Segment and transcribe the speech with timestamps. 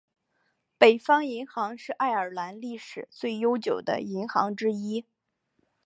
[0.79, 5.05] 北方银行是爱尔兰历史最悠久的银行之一。